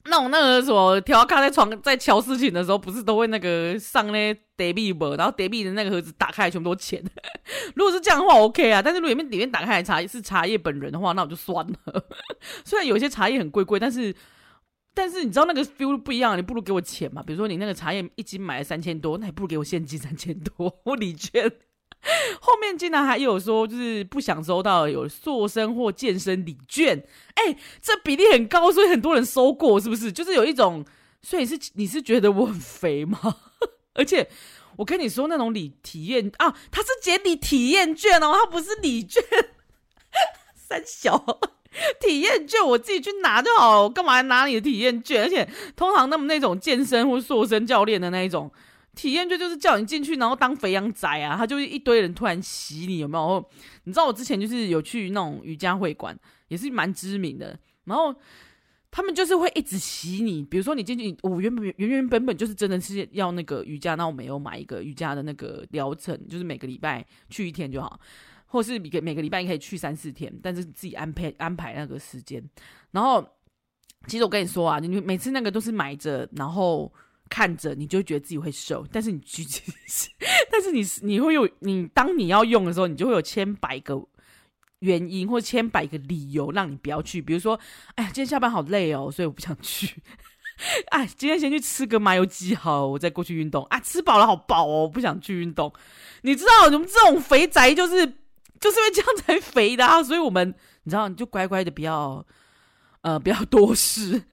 [0.05, 5.15] 那种那个什么调咖在床在乔事情的时候，不是都会那个上那叠币不？
[5.15, 7.01] 然后叠币的那个盒子打开全部都钱。
[7.75, 8.81] 如果是这样的话，OK 啊。
[8.81, 12.05] 但是如果里面里面打开来茶是茶叶本人的话，那我就算了。
[12.65, 14.13] 虽然有些茶叶很贵贵，但是
[14.93, 17.23] 但是你知道那个 feel 不一样，你不如给我钱嘛。
[17.23, 21.51] 比如说你那个茶叶一斤买了三千多，那还不如给我现金 三千多，我礼券。
[22.41, 27.01] 后面竟然还有说，就是不想收到有塑身或健身礼券，
[27.35, 30.11] 哎、这比例很高，所以很多人收过，是不是？
[30.11, 30.83] 就是有一种，
[31.21, 33.37] 所以是你是觉得我很肥吗？
[33.95, 34.29] 而且
[34.75, 39.23] 我跟你说，那种礼体验啊，他是解礼体验券哦，他不是礼券，
[40.53, 41.15] 三小
[41.99, 45.23] 体验券，我自己去拿就好，我干嘛拿你的体验券？
[45.23, 48.51] 而且通常那么那种健身或塑身教练的那一种。
[48.95, 51.35] 体验券就是叫你进去，然后当肥羊仔啊！
[51.35, 53.43] 他就是一堆人突然洗你，有没有？
[53.85, 56.15] 你知道我之前就是有去那种瑜伽会馆，
[56.47, 57.57] 也是蛮知名的。
[57.85, 58.13] 然后
[58.91, 67.99] 他们就是会一直洗你，比如说你进去，我原本原原本本就是真的是要那个瑜伽，那我没有买一个瑜伽的那个疗程，就是每个礼拜去一天就好，
[68.53, 72.41] 或是每个每个礼拜你可以去三四天，但是自己安排安排那个时间。
[72.91, 73.27] 然后
[74.07, 76.93] 其实我跟你说啊，你每次那个都是买着，然后。
[77.29, 79.41] 看着你就会觉得自己会瘦，但是你其
[79.87, 80.07] 实，
[80.51, 83.99] 但是你你会有你当你要用的时候，你就会有千百个
[84.81, 87.19] 原因或千百个理由让你不要去。
[87.19, 87.59] 比如说，
[87.95, 89.99] 哎呀，今天下班好累哦，所以我不想去。
[90.91, 93.63] 哎，今天先去吃个麻油鸡好，我再过去运动。
[93.65, 95.73] 啊，吃饱了好饱哦，不想去运动。
[96.21, 98.05] 你知道，我们这种肥宅就是
[98.63, 100.47] 就是因为这样才肥的啊，所以我们
[100.83, 102.25] 你知道，你就乖乖的不要
[103.01, 104.23] 呃不要多试。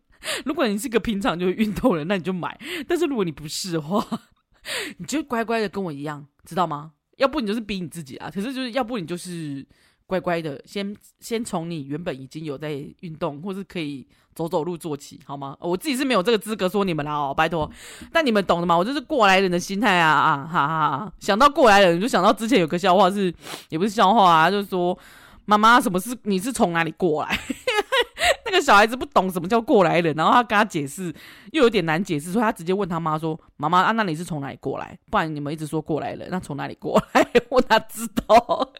[0.45, 2.57] 如果你是个平常就运动人，那你就买。
[2.87, 4.07] 但是如果你不是的话，
[4.99, 6.93] 你就乖乖的跟我一样，知道吗？
[7.16, 8.31] 要不你就是逼你自己啊。
[8.33, 9.66] 可是就是要不你就是
[10.11, 15.57] 乖乖的先先从你原本已经有在运动，或是可以走走路做起，好吗？
[15.61, 17.70] 我自己是没有这个资格说你们啦哦，拜托。
[18.12, 18.77] 但你们懂的嘛？
[18.77, 21.12] 我就是过来人的心态啊啊哈哈哈！
[21.20, 23.33] 想到过来人，就想到之前有个笑话是，
[23.68, 24.99] 也不是笑话啊，就是说
[25.44, 27.38] 妈妈，什么是你是从哪里过来？
[28.46, 31.14] 那个小孩子不懂什么叫过来人，然后他跟他解释
[31.53, 34.99] 又有点难解释，所以他直接问他妈说：“妈妈啊，那你是从哪里过来？
[35.09, 37.25] 不然你们一直说过来人，那从哪里过来？
[37.49, 38.73] 我哪知道？”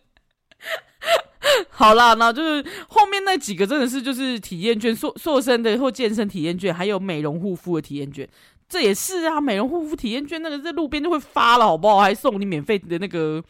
[1.71, 8.29] 好啦，那就是后面那几个真的是就是体验券，塑塑身的或健身体验券，还有美容护肤的体验券，
[8.69, 11.99] 这也是啊，美容护肤体验券那个在路边就会发了，好不好？
[11.99, 13.43] 还送你免费的那个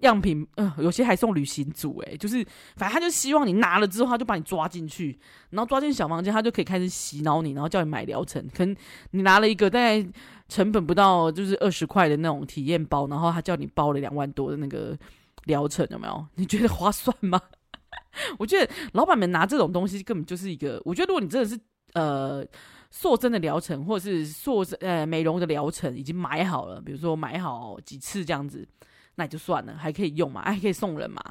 [0.00, 2.44] 样品，呃，有些还送旅行组，诶， 就是
[2.76, 5.18] 反正他就希望你拿了之后，他就把你抓进去，
[5.50, 8.44] 然后抓进小房间，他就可以开始洗脑你，然后叫你买疗程。
[8.56, 8.74] 可能
[9.12, 10.04] 你拿了一个大概
[10.48, 14.96] 成本不到就是二十块的那种体验包，然后他叫你包了两万多的那个。
[15.44, 16.26] 疗程有没有？
[16.34, 17.40] 你觉得划算吗？
[18.38, 20.80] 我觉得老板们拿这种东西根本就是一个。
[20.84, 21.58] 我觉得如果你真的是
[21.94, 22.44] 呃
[22.90, 28.66] 塑身的疗程，或者是塑呃美容的疗程已经买好了，比如说买好几次这样子，
[29.14, 31.22] 那也就算了，还可以用嘛，还可以送人嘛。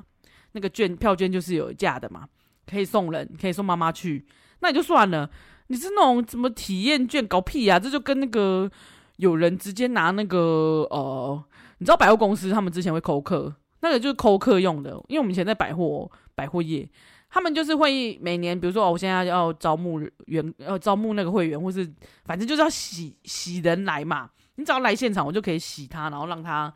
[0.53, 2.27] 那个券票券就是有价的嘛，
[2.65, 4.25] 可以送人，可以送妈妈去，
[4.59, 5.29] 那也就算了。
[5.67, 7.77] 你是那种什么体验券搞屁啊？
[7.77, 8.71] 这就跟那个
[9.17, 11.43] 有人直接拿那个呃，
[11.79, 13.53] 你知道百货公司他们之前会扣客。
[13.79, 16.89] 那个就是扣客用的，因为我们以前在百货百货业，
[17.29, 21.87] 他们就是会每年，比如说哦，我现在要招募员，要招募那个会员，或是
[22.25, 24.29] 反正就是要洗洗人来嘛。
[24.55, 26.73] 你只要来现场，我就可以洗他，然后让他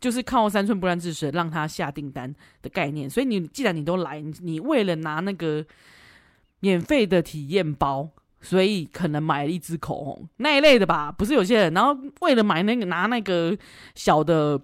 [0.00, 3.08] 就是靠三寸不烂之舌让他下订单的概念。
[3.08, 5.64] 所以你既然你都来，你为了拿那个
[6.58, 8.08] 免费的体验包，
[8.40, 11.12] 所以可能买了一支口红那一类的吧。
[11.12, 13.56] 不是有些人，然后为了买那个拿那个
[13.94, 14.60] 小的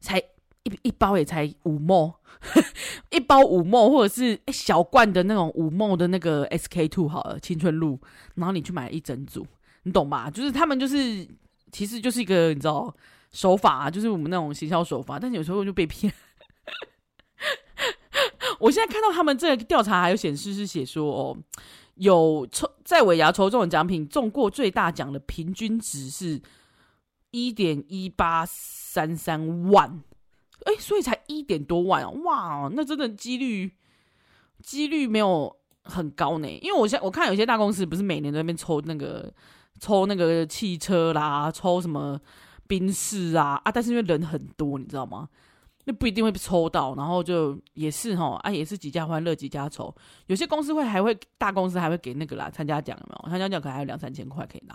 [0.00, 0.20] 才。
[0.64, 2.20] 一一包也才五毛
[3.10, 7.98] 一包五毛或者是小罐的那种五毛的那个 SK two 好了，青春露，
[8.34, 9.46] 然后你去买一整组，
[9.84, 10.30] 你懂吧？
[10.30, 11.26] 就是他们就是
[11.70, 12.94] 其实就是一个你知道
[13.30, 16.12] 手法啊，就是我们那种行销手法，但是有时候就被骗。
[18.58, 21.36] 我现在看到他们这个调查还有显示是写说哦，
[21.96, 26.40] 有抽在尾牙抽中的奖品中过最大奖的平均值是
[27.32, 30.02] 一点一八三三万。
[30.64, 33.70] 哎、所以才一点多万哦，哇，那真的几率
[34.62, 36.48] 几率没有很高呢。
[36.62, 39.32] 因为我现我看有些大公司不是每年在那边抽那个
[39.78, 42.18] 抽那个汽车啦，抽什么
[42.66, 45.28] 宾士啊啊，但是因为人很多，你知道吗？
[45.86, 49.94] 那不一定会抽到，然后就也是齁啊，也是几家欢乐几家愁。
[50.28, 53.30] 有些公司会还会大公司还会给那个啦参加奖有没有？
[53.30, 54.74] 参加奖可能还有两三千块可以拿。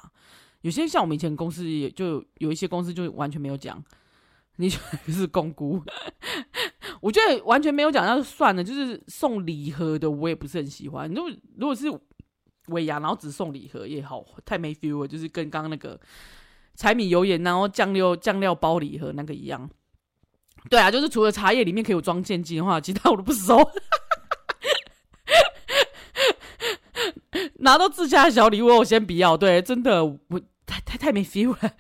[0.62, 3.84] 有些像我们以前公司也就有一些公司就完全没有奖。
[4.62, 5.82] 你就是公姑，
[7.00, 8.62] 我觉得完全没有讲，那就算了。
[8.62, 11.10] 就是送礼盒的，我也不是很喜欢。
[11.10, 11.86] 如果如果是
[12.68, 15.08] 尾牙，然后只送礼盒也好，太没 feel 了。
[15.08, 15.98] 就是跟刚刚那个
[16.76, 19.70] 柴米油盐，然后酱料酱料包礼盒那个一样。
[20.70, 23.58] 对啊，就是除了茶叶里面可以有装现金的话，其他我都不收。
[27.60, 29.38] 拿到自家的小礼物，我先不要。
[29.38, 31.72] 对，真的，我太太太没 feel 了。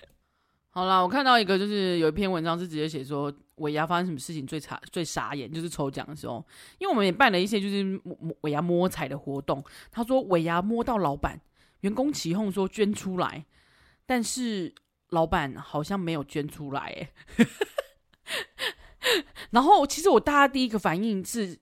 [0.79, 6.41] 好啦，我看到一个，就是有一篇文章是直接写说尾牙发生什么事情最傻最傻眼，就是抽奖的时候，
[6.77, 8.01] 因为我们也办了一些就是
[8.43, 9.61] 尾牙摸彩的活动。
[9.91, 11.37] 他说尾牙摸到老板，
[11.81, 13.45] 员工起哄说捐出来，
[14.05, 14.73] 但是
[15.09, 17.11] 老板好像没有捐出来，
[19.51, 21.59] 然后其实我大家第一个反应是，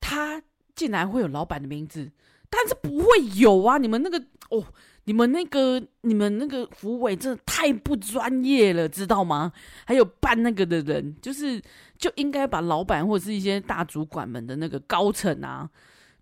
[0.00, 0.40] 他
[0.76, 2.12] 竟然会有老板的名字，
[2.48, 3.78] 但是不会有啊！
[3.78, 4.64] 你们那个哦。
[5.06, 9.52] 你们那个、你们那个福委真的太不专业了，知道吗？
[9.84, 11.62] 还有办那个的人，就是
[11.96, 15.70] 就应该把老板或者是一些大主管们的那个高层啊，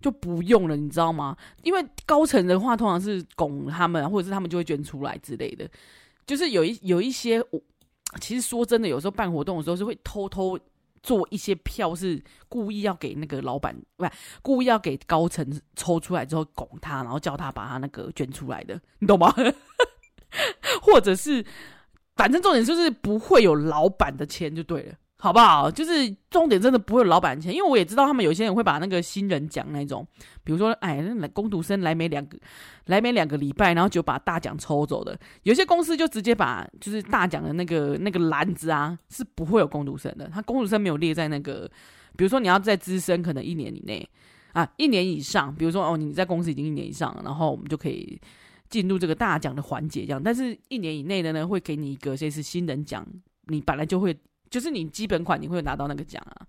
[0.01, 1.37] 就不用了，你知道吗？
[1.63, 5.69] 因为高层的话，通常是拱他们，或者是他们就会捐出来之类的。
[6.27, 7.43] 就是有一有一些，
[8.21, 10.59] 其实说真的，有时候办活动的时候是会偷偷。
[11.05, 19.31] 做一些票是故意要给那个老板，不是故意要给高层抽出来之后拱他，然后叫他把他那个捐出来的，你懂吗？
[20.81, 21.45] 或者是，
[22.17, 24.95] 反正重点就是不会有老板的钱就对了。
[25.25, 25.71] 好不好？
[25.71, 30.07] 就是重点真的不会有老板钱，因为我也知道他们有些人会把那个新人奖那种，
[30.43, 32.37] 比如说，哎，那工读生来没两个，
[32.89, 35.19] 来没两个礼拜，然后就把大奖抽走的。
[35.45, 40.29] 有些公司就直接把就是大奖的那个那个篮子啊，是不会有工读生的。
[40.29, 41.67] 他工读生没有列在那个，
[42.19, 44.07] 比如说你要在资深可能一年以内
[44.53, 48.21] 啊，一年以上，比如说哦你在公司已经一年以上，然后我们就可以
[48.69, 50.23] 进入这个大奖的环节这样。
[50.23, 53.07] 但是一年以内的呢，会给你一个这是新人奖，
[53.47, 54.15] 你本来就会。
[54.55, 56.47] 就是你基本款你会拿到那个奖啊，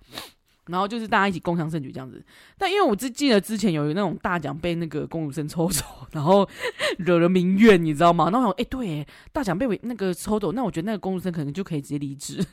[0.67, 2.23] 然后就是大家一起共享盛举这样子。
[2.55, 6.47] 但因为我只记得之前有那种大奖被那个公主生抽走，然后
[6.99, 8.29] 惹了民怨，你知道吗？
[8.29, 12.45] 然后哎，对，大奖被那个抽走，那我觉得那个公主生可能就可以直接离职，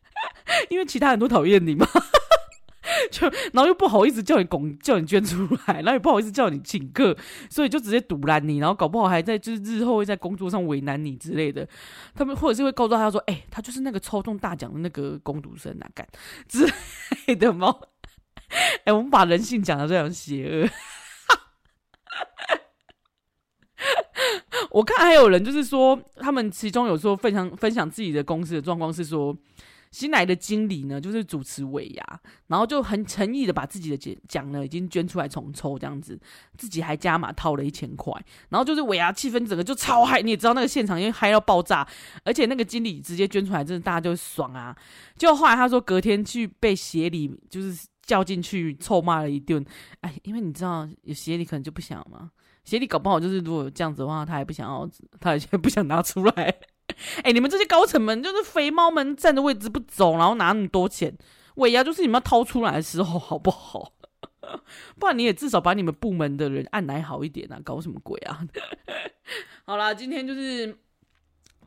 [0.70, 1.86] 因为其他人都讨厌你嘛。
[3.10, 7.16] 就然后又不好意思叫你拱，叫你捐出来，然后也不好意思叫你请客，
[7.48, 11.66] 所以就直接堵拦你，然后搞不好还在就是日后会在工作上为难你之类的。
[12.14, 16.06] 他们或者是会告诉他说：“哎、他就是那个抽中大奖的那个工读生啊，干
[16.48, 16.66] 之
[17.26, 17.74] 类的吗？”
[18.84, 20.68] 哎、我们把人性讲得这样邪恶。
[24.70, 29.36] 我看还有人就是说，他们其中有说分享分享自己的公司的状况是说。
[29.94, 36.18] 新来的经理呢，就是主持尾牙，然后就很诚意的把自己的奖奖呢已经捐出来重抽这样子，
[36.58, 38.12] 自己还加码掏了一千块，
[38.48, 41.86] 然后就是尾牙气氛整个就超嗨，你也知道那个现场因为嗨到爆炸，
[42.24, 44.76] 而且那个经理直接捐出来，真的大家就爽啊！
[45.16, 49.64] 就后来他说隔天去被协理就是叫进去臭骂了一顿，
[50.00, 52.32] 哎，因为你知道有协理可能就不想嘛，
[52.64, 56.52] 协理搞不好就是如果有这样子的话，他也不想要，他也不想拿出来。
[57.18, 61.16] 哎、欸，你们这些高层们就是肥猫们占的位置不走，然后拿那么多钱，
[61.56, 63.92] 尾牙就是你们要掏出来的时候，好不好？
[65.00, 68.46] 不然你也至少把你们部门的人按来好一点啊，搞什么鬼啊？
[69.64, 70.76] 好啦，今天就是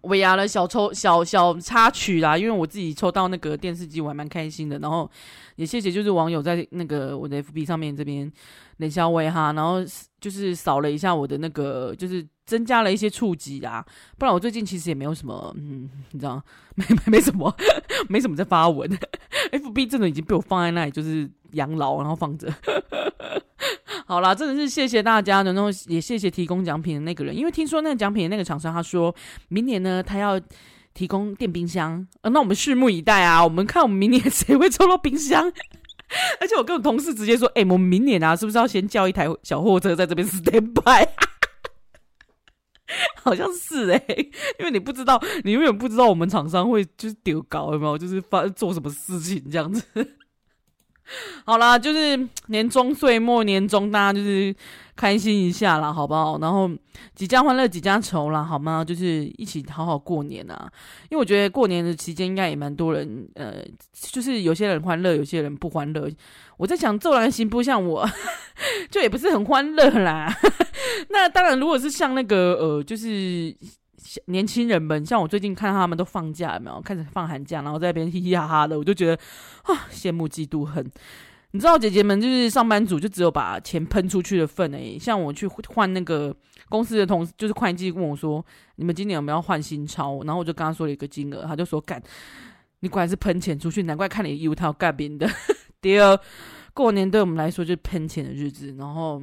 [0.07, 4.77] 尾牙的小抽小小插曲啦，因为我自己抽到那个电视机，我还蛮开心的。
[4.79, 5.09] 然后
[5.55, 8.31] 也谢谢就是网友在那个我的 FB 上面这边
[8.77, 9.77] 冷笑话哈，然后
[10.19, 12.25] 就是扫了一下我的那个就是。
[12.47, 13.85] 增加了一些触及啊，
[14.17, 16.41] 不然我最近其实也没有什么，嗯，你知道，
[16.75, 17.53] 没没没什么，
[18.07, 18.89] 没什么在发文。
[19.51, 22.47] FB 真的已经被我放在那里，就是养老，然后放着。
[24.07, 29.13] 好啦，真的是谢谢大家，然后也谢谢提供奖品的那个人，因为听说那个奖品的那个厂商他说
[29.49, 30.39] 明年呢，他要
[30.93, 35.51] 提供电冰箱，呃，那我们拭目以待啊，我们看我们明年谁会抽到冰箱。
[36.39, 41.05] 而且我跟我同事直接说，哎、我们明年啊，是不是要先叫一台小货车在这边 stand by？
[43.21, 44.01] 好像是哎、
[44.57, 49.83] 因为你不知道，你永远不知道我们厂商会就是丢稿有没有，就是发做什么事情这样子。
[51.45, 52.17] 好啦，就是
[52.47, 54.53] 年终岁末，年终大家就是
[54.95, 56.37] 开心一下啦，好不好？
[56.39, 56.69] 然后
[57.15, 58.83] 几家欢乐几家愁啦，好吗？
[58.83, 60.69] 就是一起好好过年啊。
[61.09, 66.09] 因为我觉得过年的期间应该也蛮多人，呃，就是有些人欢乐，有些人不欢乐。
[66.57, 68.07] 我在想，骤然行不像我，
[68.89, 70.33] 就也不是很欢乐啦。
[71.09, 73.55] 那当然，如果是像那个呃，就是
[74.25, 79.15] 年轻人们，像我最近看他们都放假，有没有开始放寒假，然后在那边嘻嘻哈哈的，我就觉得
[79.63, 80.85] 啊，羡慕嫉妒恨。
[81.51, 84.99] 你知道，姐姐们就是上班族，就只有把钱喷出去的份诶。
[84.99, 86.35] 像我去换那个
[86.67, 92.03] 公司的同事，就是会计问我说：“你们今年有没有换新钞？”然后我就跟他说了一个金额，他就说：“干，
[92.81, 95.27] 你果然是喷钱出去，难怪看你衣服套干边的。
[95.81, 96.19] ”第二，
[96.73, 99.19] 过年对我们来说就是喷钱的日子，然后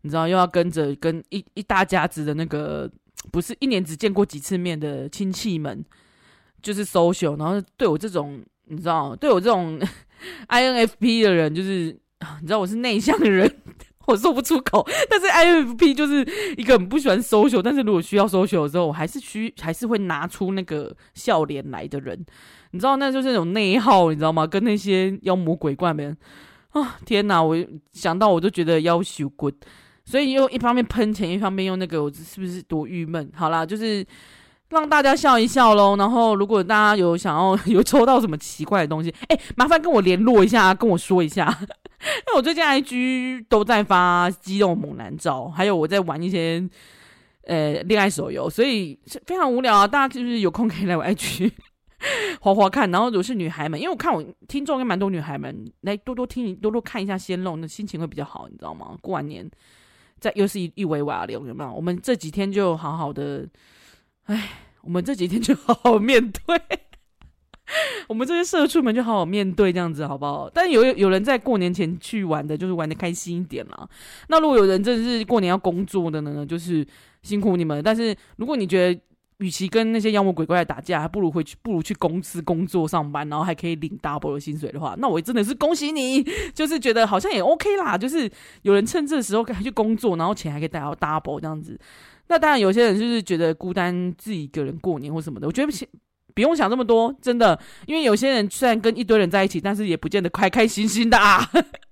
[0.00, 2.90] 你知道又要跟着跟一一大家子的那个
[3.30, 5.84] 不是一年只见过几次面的亲戚们，
[6.62, 9.80] 就是 social，然后对我这种你知道，对我这种
[10.48, 11.96] INFP 的人，就是
[12.40, 13.50] 你知道我是内向的人，
[14.06, 22.24] 我说不出口，但是 INFP 就是一个很不喜欢 social，但是如果需要 social 的时候，我还是需还是会拿出那个笑脸来的人。
[22.72, 24.46] 你知道，那就是那种内耗，你知道吗？
[24.46, 26.16] 跟那些妖魔鬼怪们
[26.70, 26.98] 啊！
[27.06, 27.56] 天哪，我
[27.92, 29.52] 想到我就觉得要羞滚，
[30.06, 33.30] 所以又一方面喷钱，一方面用那个，我是不是多郁闷？
[33.34, 34.06] 好啦，就是
[34.68, 35.96] 让大家笑一笑喽。
[35.96, 41.54] 然后，如果大家有想要 有抽到什么奇怪的东西，哎，麻烦跟我联络一下，跟我说一下。
[41.60, 46.62] 因为我最近 IG 都在发肌肉猛男照，还有我在玩一些
[47.46, 49.88] 呃恋爱手游，所以非常无聊啊！
[49.88, 51.50] 大家就是有空可以来我 IG。
[52.40, 58.94] 滑滑看，然后如果是女孩们，因为我看我听众应该蛮多女孩们，来多多听，多多看一下鲜肉，那心情会比较好，你知道吗？
[59.00, 59.50] 过完年
[60.34, 61.72] 又是一一尾瓦流，有没有？
[61.72, 63.46] 我们这几天就好好的，
[64.24, 64.50] 哎，
[64.82, 66.60] 我们这几天就好好面对，
[68.08, 70.50] 我们这些社畜们就好好面对，这样子好不好？
[70.52, 73.88] 但有有人在过年前去玩的，就是玩的开心一点啦。
[74.28, 76.86] 那如果有人真是过年要工作的呢，就是
[77.22, 77.82] 辛苦你们。
[77.82, 79.00] 但是如果你觉得，
[79.38, 86.22] 与其跟那些妖魔鬼怪打架，还不如回去，不如去公司工作上班，然后还可以领 double 的薪水的话，那我真的是恭喜你，
[86.54, 87.98] 就是觉得好像也 OK 啦。
[87.98, 88.30] 就是
[88.62, 91.78] 有人趁这个时候还去工作，然后钱还可以带到 double 这样子。
[92.28, 95.88] 那当然，有些人就是觉得孤单，自己一个人过年或什么的，我觉得
[96.34, 101.50] 不用想这么多，真的，因为有些人虽然跟一堆人在一起，但是也不见得开开心心的啊，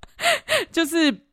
[0.73, 1.25] 就是。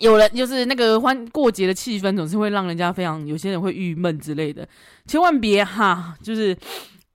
[0.00, 4.68] 有人就是那个欢过节的气氛，总是会让人家非常，有些人会郁闷之类的，
[5.06, 6.56] 千万别哈，就是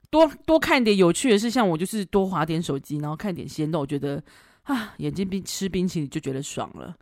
[0.10, 4.22] 多多看点有趣的事，像我就是多划点手机，然后看点鲜肉，我觉得
[4.64, 6.96] 啊，眼睛冰吃冰淇淋就觉得爽了。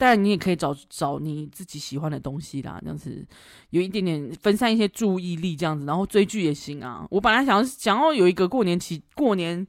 [0.00, 3.26] 但你也可以找找你自己喜欢的东西啦，这样子
[3.70, 7.04] 有一点点分散一些注意力，这样子，然后追剧也行啊。
[7.10, 9.66] 我本来想想要有一个过年期过年，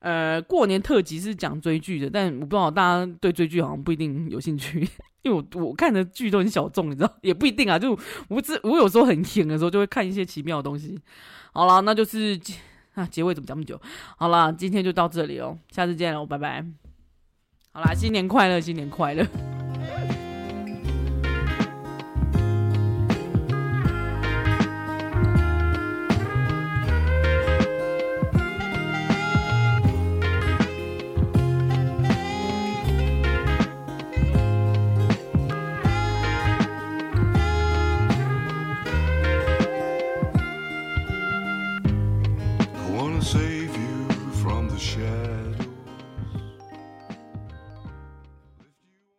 [0.00, 4.80] 呃，过年特辑是讲追剧的，但我不知道大家对追剧好像不一定有兴趣，
[5.22, 7.78] 因为我我看的剧都很小众，你知道，也不一定啊。
[7.78, 7.98] 就
[8.28, 10.98] 我只我有时候很闲的时候，就会看一些奇妙的东西。
[11.52, 12.40] 好了，那就是
[12.94, 13.80] 啊，结尾怎么讲那么久？
[14.16, 16.64] 好了，今天就到这里哦，下次见喽，拜拜。
[17.72, 19.59] 好啦，新年快乐，新年快乐。